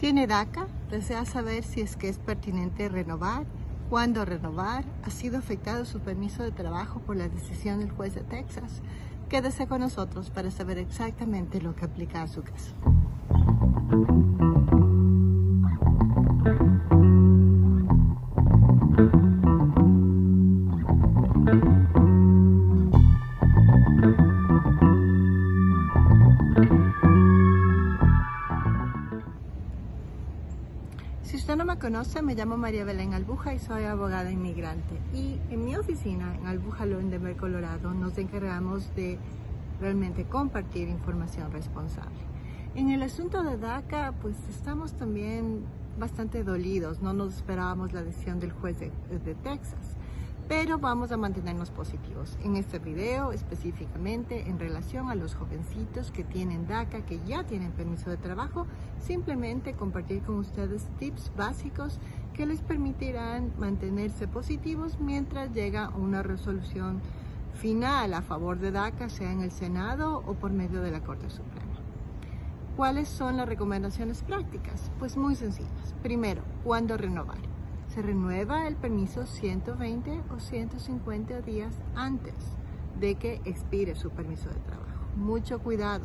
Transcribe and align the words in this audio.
¿Tiene 0.00 0.26
DACA? 0.26 0.66
¿Desea 0.90 1.26
saber 1.26 1.62
si 1.62 1.82
es 1.82 1.94
que 1.94 2.08
es 2.08 2.16
pertinente 2.16 2.88
renovar? 2.88 3.44
¿Cuándo 3.90 4.24
renovar? 4.24 4.82
¿Ha 5.04 5.10
sido 5.10 5.36
afectado 5.36 5.84
su 5.84 6.00
permiso 6.00 6.42
de 6.42 6.52
trabajo 6.52 7.00
por 7.00 7.16
la 7.16 7.28
decisión 7.28 7.80
del 7.80 7.90
juez 7.90 8.14
de 8.14 8.22
Texas? 8.22 8.80
Quédese 9.28 9.66
con 9.66 9.80
nosotros 9.80 10.30
para 10.30 10.50
saber 10.50 10.78
exactamente 10.78 11.60
lo 11.60 11.76
que 11.76 11.84
aplica 11.84 12.22
a 12.22 12.28
su 12.28 12.42
caso. 12.42 12.72
Si 31.30 31.36
usted 31.36 31.54
no 31.54 31.64
me 31.64 31.78
conoce, 31.78 32.22
me 32.22 32.34
llamo 32.34 32.56
María 32.56 32.82
Belén 32.82 33.14
Albuja 33.14 33.54
y 33.54 33.60
soy 33.60 33.84
abogada 33.84 34.32
inmigrante. 34.32 34.98
Y 35.14 35.38
en 35.50 35.64
mi 35.64 35.76
oficina, 35.76 36.34
en 36.34 36.48
Albuja 36.48 36.86
Denver, 36.86 37.36
Colorado, 37.36 37.94
nos 37.94 38.18
encargamos 38.18 38.92
de 38.96 39.16
realmente 39.80 40.24
compartir 40.24 40.88
información 40.88 41.52
responsable. 41.52 42.18
En 42.74 42.90
el 42.90 43.00
asunto 43.04 43.44
de 43.44 43.56
DACA, 43.58 44.12
pues 44.20 44.34
estamos 44.48 44.94
también 44.94 45.62
bastante 46.00 46.42
dolidos. 46.42 47.00
No 47.00 47.12
nos 47.12 47.36
esperábamos 47.36 47.92
la 47.92 48.02
decisión 48.02 48.40
del 48.40 48.50
juez 48.50 48.80
de 48.80 48.90
Texas 49.44 49.99
pero 50.50 50.80
vamos 50.80 51.12
a 51.12 51.16
mantenernos 51.16 51.70
positivos. 51.70 52.36
En 52.42 52.56
este 52.56 52.80
video 52.80 53.30
específicamente 53.30 54.48
en 54.48 54.58
relación 54.58 55.08
a 55.08 55.14
los 55.14 55.36
jovencitos 55.36 56.10
que 56.10 56.24
tienen 56.24 56.66
DACA, 56.66 57.06
que 57.06 57.20
ya 57.24 57.44
tienen 57.44 57.70
permiso 57.70 58.10
de 58.10 58.16
trabajo, 58.16 58.66
simplemente 58.98 59.74
compartir 59.74 60.24
con 60.24 60.40
ustedes 60.40 60.88
tips 60.98 61.30
básicos 61.36 62.00
que 62.34 62.46
les 62.46 62.62
permitirán 62.62 63.52
mantenerse 63.60 64.26
positivos 64.26 64.98
mientras 64.98 65.52
llega 65.52 65.90
una 65.90 66.20
resolución 66.24 67.00
final 67.54 68.12
a 68.12 68.20
favor 68.20 68.58
de 68.58 68.72
DACA, 68.72 69.08
sea 69.08 69.30
en 69.30 69.42
el 69.42 69.52
Senado 69.52 70.20
o 70.26 70.34
por 70.34 70.50
medio 70.50 70.82
de 70.82 70.90
la 70.90 71.00
Corte 71.00 71.30
Suprema. 71.30 71.76
¿Cuáles 72.76 73.08
son 73.08 73.36
las 73.36 73.48
recomendaciones 73.48 74.24
prácticas? 74.24 74.90
Pues 74.98 75.16
muy 75.16 75.36
sencillas. 75.36 75.94
Primero, 76.02 76.42
¿cuándo 76.64 76.96
renovar? 76.96 77.49
Se 77.94 78.02
renueva 78.02 78.68
el 78.68 78.76
permiso 78.76 79.26
120 79.26 80.22
o 80.30 80.38
150 80.38 81.40
días 81.40 81.74
antes 81.96 82.34
de 83.00 83.16
que 83.16 83.40
expire 83.44 83.96
su 83.96 84.10
permiso 84.10 84.48
de 84.48 84.60
trabajo. 84.60 85.06
Mucho 85.16 85.58
cuidado, 85.58 86.04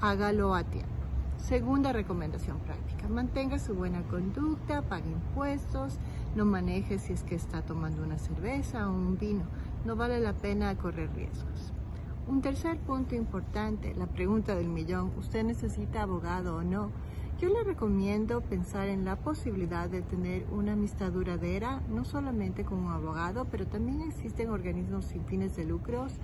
hágalo 0.00 0.54
a 0.54 0.62
tiempo. 0.62 0.92
Segunda 1.38 1.92
recomendación 1.92 2.58
práctica, 2.58 3.08
mantenga 3.08 3.58
su 3.58 3.74
buena 3.74 4.02
conducta, 4.02 4.82
pague 4.82 5.10
impuestos, 5.10 5.98
no 6.34 6.44
maneje 6.44 6.98
si 6.98 7.12
es 7.12 7.22
que 7.22 7.34
está 7.34 7.62
tomando 7.62 8.02
una 8.02 8.18
cerveza 8.18 8.88
o 8.88 8.92
un 8.92 9.18
vino, 9.18 9.44
no 9.84 9.96
vale 9.96 10.20
la 10.20 10.34
pena 10.34 10.76
correr 10.76 11.10
riesgos. 11.14 11.72
Un 12.26 12.42
tercer 12.42 12.78
punto 12.78 13.14
importante, 13.14 13.94
la 13.94 14.06
pregunta 14.06 14.54
del 14.54 14.68
millón, 14.68 15.12
¿usted 15.16 15.44
necesita 15.44 16.02
abogado 16.02 16.56
o 16.56 16.62
no? 16.62 16.90
Yo 17.40 17.48
le 17.50 17.62
recomiendo 17.62 18.40
pensar 18.40 18.88
en 18.88 19.04
la 19.04 19.14
posibilidad 19.14 19.88
de 19.88 20.02
tener 20.02 20.44
una 20.50 20.72
amistad 20.72 21.12
duradera, 21.12 21.80
no 21.88 22.04
solamente 22.04 22.64
con 22.64 22.78
un 22.78 22.90
abogado, 22.90 23.44
pero 23.44 23.64
también 23.64 24.00
existen 24.00 24.50
organismos 24.50 25.04
sin 25.04 25.24
fines 25.24 25.54
de 25.54 25.64
lucros 25.64 26.14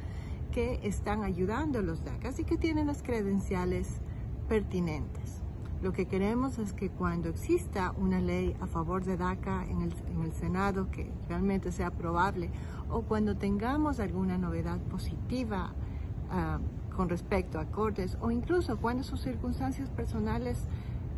que 0.51 0.81
están 0.83 1.23
ayudando 1.23 1.79
a 1.79 1.83
los 1.83 2.05
DACAs 2.05 2.41
y 2.41 2.45
que 2.45 2.57
tienen 2.57 2.89
las 2.89 3.05
credenciales 3.05 4.01
pertinentes. 4.49 5.41
Lo 5.83 5.93
que 5.93 6.07
queremos 6.07 6.59
es 6.59 6.73
que 6.73 6.91
cuando 6.91 7.29
exista 7.29 7.93
una 7.97 8.21
ley 8.21 8.57
a 8.61 8.67
favor 8.67 9.05
de 9.05 9.17
DACA 9.17 9.67
en 9.67 9.83
el, 9.83 9.95
en 10.09 10.23
el 10.23 10.33
Senado 10.33 10.91
que 10.91 11.13
realmente 11.29 11.71
sea 11.71 11.93
probable 11.93 12.51
o 12.91 13.03
cuando 13.03 13.37
tengamos 13.37 14.01
alguna 14.01 14.37
novedad 14.37 14.81
positiva 14.81 15.75
uh, 16.31 16.93
con 16.97 17.09
respecto 17.09 17.61
a 17.61 17.67
cortes 17.67 18.19
o 18.21 18.33
incluso 18.33 18.79
cuando 18.79 19.05
sus 19.05 19.21
circunstancias 19.21 19.91
personales 19.91 20.67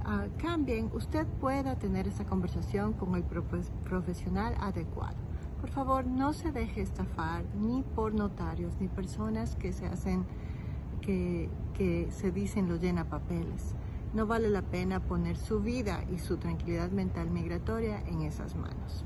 uh, 0.06 0.28
cambien, 0.38 0.90
usted 0.94 1.26
pueda 1.40 1.76
tener 1.76 2.06
esa 2.06 2.24
conversación 2.24 2.92
con 2.92 3.14
el 3.14 3.24
profesional 3.24 4.54
adecuado. 4.60 5.16
Por 5.60 5.70
favor, 5.70 6.06
no 6.06 6.32
se 6.32 6.52
deje 6.52 6.82
estafar 6.82 7.44
ni 7.54 7.82
por 7.82 8.14
notarios 8.14 8.74
ni 8.80 8.88
personas 8.88 9.56
que 9.56 9.72
se 9.72 9.86
hacen, 9.86 10.24
que, 11.00 11.48
se 12.10 12.30
dicen 12.30 12.68
lo 12.68 12.76
llena 12.76 13.04
papeles. 13.04 13.74
No 14.14 14.26
vale 14.26 14.48
la 14.48 14.62
pena 14.62 15.00
poner 15.00 15.36
su 15.36 15.60
vida 15.60 16.04
y 16.12 16.18
su 16.18 16.36
tranquilidad 16.36 16.90
mental 16.90 17.30
migratoria 17.30 18.00
en 18.06 18.22
esas 18.22 18.54
manos. 18.54 19.04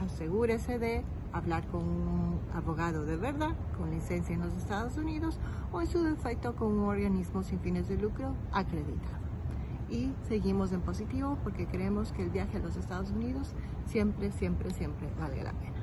Asegúrese 0.00 0.78
de 0.78 1.04
hablar 1.32 1.66
con 1.68 1.82
un 1.82 2.40
abogado 2.54 3.04
de 3.04 3.16
verdad, 3.16 3.54
con 3.78 3.90
licencia 3.90 4.34
en 4.34 4.40
los 4.40 4.54
Estados 4.54 4.96
Unidos 4.96 5.38
o 5.72 5.80
en 5.80 5.86
su 5.86 6.02
defecto 6.02 6.56
con 6.56 6.72
un 6.72 6.88
organismo 6.88 7.42
sin 7.42 7.60
fines 7.60 7.88
de 7.88 7.96
lucro 7.96 8.34
acreditado 8.52 9.29
y 9.90 10.12
seguimos 10.28 10.72
en 10.72 10.80
positivo 10.80 11.38
porque 11.42 11.66
creemos 11.66 12.12
que 12.12 12.22
el 12.22 12.30
viaje 12.30 12.58
a 12.58 12.60
los 12.60 12.76
Estados 12.76 13.10
Unidos 13.10 13.54
siempre, 13.86 14.30
siempre, 14.30 14.70
siempre 14.70 15.08
vale 15.18 15.42
la 15.42 15.52
pena. 15.52 15.79